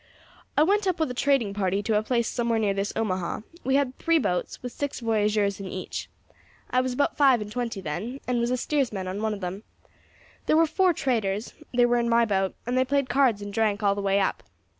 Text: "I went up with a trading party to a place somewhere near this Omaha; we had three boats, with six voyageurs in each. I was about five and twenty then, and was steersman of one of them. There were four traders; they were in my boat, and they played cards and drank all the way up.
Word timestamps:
"I 0.57 0.63
went 0.63 0.87
up 0.87 0.99
with 0.99 1.11
a 1.11 1.13
trading 1.13 1.53
party 1.53 1.83
to 1.83 1.95
a 1.95 2.01
place 2.01 2.27
somewhere 2.27 2.57
near 2.57 2.73
this 2.73 2.91
Omaha; 2.95 3.41
we 3.63 3.75
had 3.75 3.95
three 3.99 4.17
boats, 4.17 4.63
with 4.63 4.71
six 4.71 4.99
voyageurs 4.99 5.59
in 5.59 5.67
each. 5.67 6.09
I 6.71 6.81
was 6.81 6.91
about 6.91 7.17
five 7.17 7.39
and 7.39 7.51
twenty 7.51 7.81
then, 7.81 8.19
and 8.27 8.39
was 8.39 8.59
steersman 8.59 9.05
of 9.07 9.21
one 9.21 9.35
of 9.35 9.41
them. 9.41 9.61
There 10.47 10.57
were 10.57 10.65
four 10.65 10.91
traders; 10.93 11.53
they 11.71 11.85
were 11.85 11.99
in 11.99 12.09
my 12.09 12.25
boat, 12.25 12.55
and 12.65 12.75
they 12.75 12.83
played 12.83 13.09
cards 13.09 13.43
and 13.43 13.53
drank 13.53 13.83
all 13.83 13.93
the 13.93 14.01
way 14.01 14.19
up. 14.19 14.41